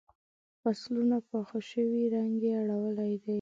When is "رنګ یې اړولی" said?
2.15-3.13